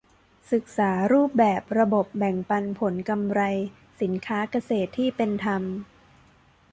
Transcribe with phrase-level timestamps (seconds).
[0.51, 3.41] ศึกษารูปแบบระบบแบ่งปันผลกำไร
[4.01, 5.63] สินค้าเกษตรที่เป็นธรรม